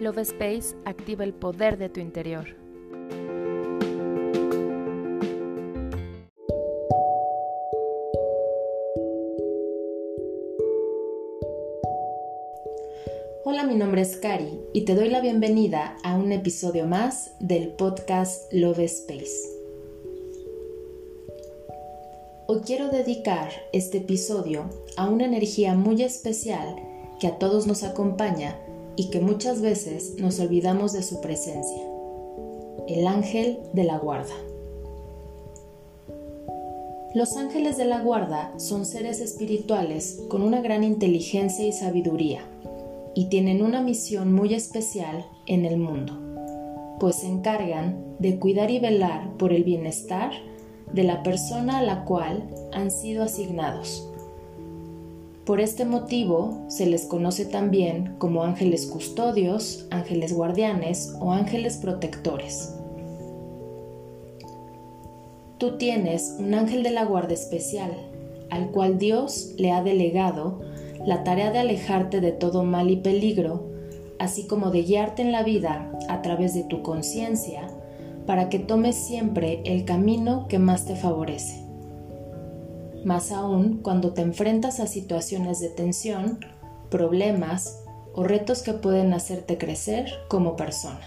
[0.00, 2.46] Love Space activa el poder de tu interior.
[13.44, 17.68] Hola, mi nombre es Kari y te doy la bienvenida a un episodio más del
[17.72, 19.50] podcast Love Space.
[22.46, 24.64] Hoy quiero dedicar este episodio
[24.96, 26.76] a una energía muy especial
[27.20, 28.56] que a todos nos acompaña
[29.00, 31.82] y que muchas veces nos olvidamos de su presencia,
[32.86, 34.34] el ángel de la guarda.
[37.14, 42.42] Los ángeles de la guarda son seres espirituales con una gran inteligencia y sabiduría
[43.14, 48.80] y tienen una misión muy especial en el mundo, pues se encargan de cuidar y
[48.80, 50.30] velar por el bienestar
[50.92, 54.09] de la persona a la cual han sido asignados
[55.50, 62.72] por este motivo se les conoce también como ángeles custodios, ángeles guardianes o ángeles protectores.
[65.58, 67.90] Tú tienes un ángel de la guarda especial,
[68.48, 70.60] al cual Dios le ha delegado
[71.04, 73.72] la tarea de alejarte de todo mal y peligro,
[74.20, 77.66] así como de guiarte en la vida a través de tu conciencia,
[78.24, 81.69] para que tomes siempre el camino que más te favorece
[83.04, 86.38] más aún cuando te enfrentas a situaciones de tensión,
[86.90, 87.84] problemas
[88.14, 91.00] o retos que pueden hacerte crecer como persona.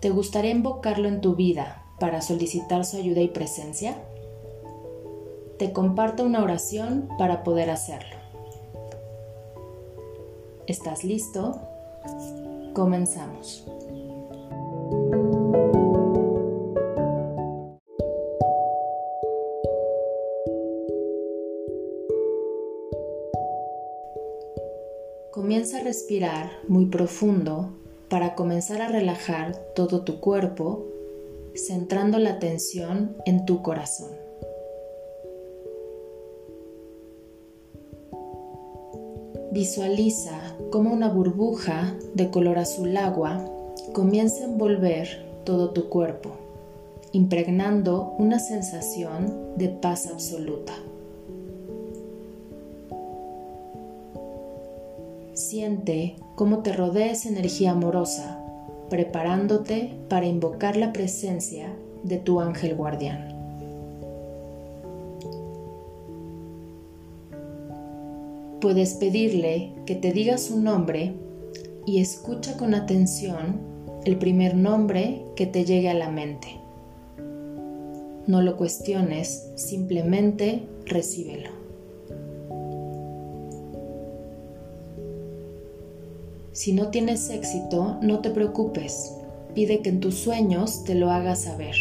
[0.00, 3.96] ¿Te gustaría invocarlo en tu vida para solicitar su ayuda y presencia?
[5.58, 8.16] Te comparto una oración para poder hacerlo.
[10.66, 11.60] ¿Estás listo?
[12.74, 13.64] Comenzamos.
[25.32, 27.70] Comienza a respirar muy profundo
[28.10, 30.84] para comenzar a relajar todo tu cuerpo,
[31.54, 34.10] centrando la atención en tu corazón.
[39.52, 43.42] Visualiza cómo una burbuja de color azul agua
[43.94, 46.32] comienza a envolver todo tu cuerpo,
[47.12, 50.74] impregnando una sensación de paz absoluta.
[55.52, 58.40] Siente cómo te rodea esa energía amorosa,
[58.88, 63.28] preparándote para invocar la presencia de tu ángel guardián.
[68.62, 71.12] Puedes pedirle que te diga su nombre
[71.84, 73.60] y escucha con atención
[74.06, 76.48] el primer nombre que te llegue a la mente.
[78.26, 81.61] No lo cuestiones, simplemente recíbelo.
[86.62, 89.16] Si no tienes éxito, no te preocupes.
[89.52, 91.74] Pide que en tus sueños te lo hagas saber.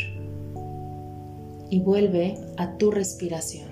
[1.70, 3.70] Y vuelve a tu respiración.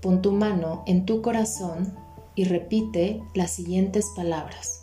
[0.00, 1.92] Pon tu mano en tu corazón
[2.34, 4.81] y repite las siguientes palabras.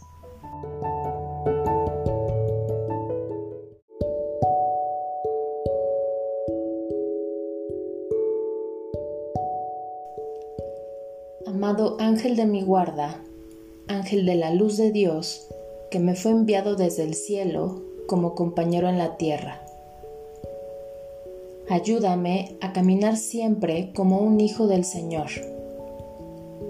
[11.50, 13.24] Amado ángel de mi guarda,
[13.88, 15.48] ángel de la luz de Dios,
[15.90, 19.60] que me fue enviado desde el cielo como compañero en la tierra.
[21.68, 25.30] Ayúdame a caminar siempre como un hijo del Señor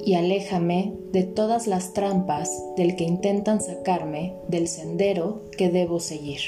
[0.05, 6.39] y aléjame de todas las trampas del que intentan sacarme del sendero que debo seguir.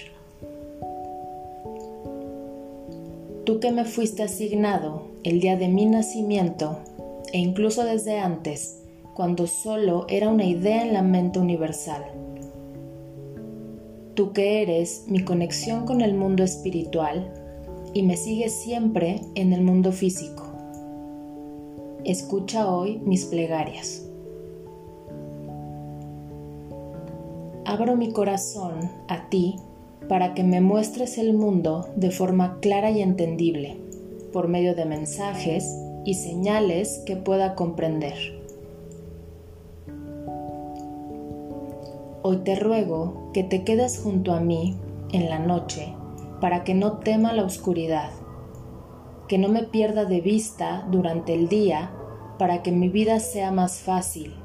[3.43, 6.77] Tú que me fuiste asignado el día de mi nacimiento
[7.31, 8.81] e incluso desde antes,
[9.13, 12.03] cuando solo era una idea en la mente universal.
[14.15, 17.33] Tú que eres mi conexión con el mundo espiritual
[17.93, 20.43] y me sigues siempre en el mundo físico.
[22.03, 24.05] Escucha hoy mis plegarias.
[27.65, 29.55] Abro mi corazón a ti
[30.09, 33.77] para que me muestres el mundo de forma clara y entendible,
[34.33, 35.73] por medio de mensajes,
[36.05, 38.41] y señales que pueda comprender.
[42.23, 44.77] Hoy te ruego que te quedes junto a mí
[45.11, 45.93] en la noche
[46.39, 48.09] para que no tema la oscuridad,
[49.27, 51.91] que no me pierda de vista durante el día
[52.37, 54.35] para que mi vida sea más fácil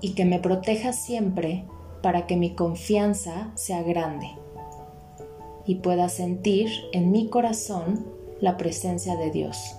[0.00, 1.64] y que me proteja siempre
[2.02, 4.28] para que mi confianza sea grande
[5.66, 8.06] y pueda sentir en mi corazón
[8.40, 9.77] la presencia de Dios.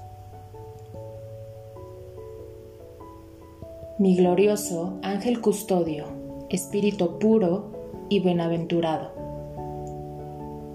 [3.99, 6.05] Mi glorioso ángel custodio,
[6.49, 7.73] espíritu puro
[8.07, 9.11] y bienaventurado,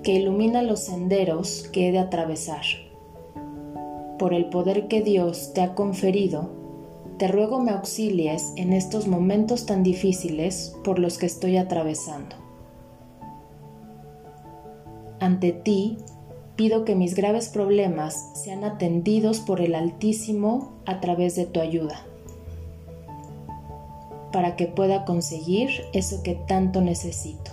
[0.03, 2.67] que ilumina los senderos que he de atravesar.
[4.19, 6.51] Por el poder que Dios te ha conferido,
[7.17, 12.37] te ruego me auxilies en estos momentos tan difíciles por los que estoy atravesando.
[15.19, 15.97] Ante ti,
[16.57, 22.05] pido que mis graves problemas sean atendidos por el Altísimo a través de tu ayuda,
[24.35, 27.53] para que pueda conseguir eso que tanto necesito.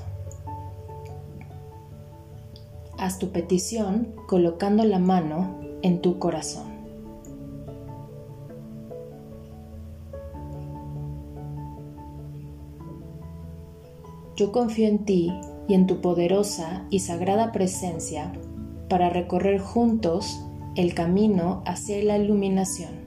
[2.98, 6.72] Haz tu petición colocando la mano en tu corazón.
[14.36, 15.32] Yo confío en ti
[15.68, 18.34] y en tu poderosa y sagrada presencia
[18.90, 20.44] para recorrer juntos
[20.76, 23.01] el camino hacia la iluminación,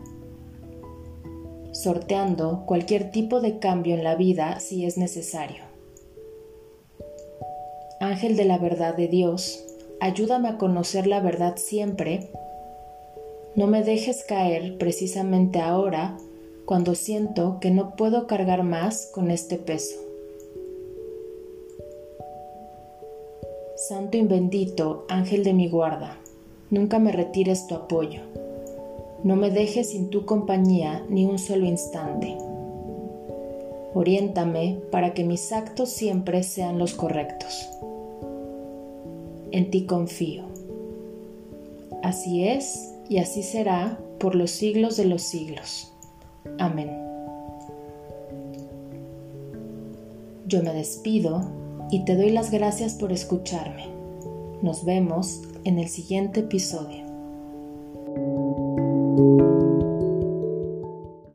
[1.74, 5.64] sorteando cualquier tipo de cambio en la vida si es necesario.
[8.00, 9.64] Ángel de la verdad de Dios,
[10.00, 12.30] ayúdame a conocer la verdad siempre.
[13.56, 16.16] No me dejes caer precisamente ahora
[16.64, 19.96] cuando siento que no puedo cargar más con este peso.
[23.76, 26.18] Santo y bendito, ángel de mi guarda,
[26.70, 28.20] nunca me retires tu apoyo.
[29.24, 32.36] No me dejes sin tu compañía ni un solo instante.
[33.94, 37.70] Oriéntame para que mis actos siempre sean los correctos.
[39.50, 40.44] En ti confío.
[42.02, 45.90] Así es y así será por los siglos de los siglos.
[46.58, 46.90] Amén.
[50.46, 51.50] Yo me despido
[51.90, 53.86] y te doy las gracias por escucharme.
[54.60, 57.03] Nos vemos en el siguiente episodio.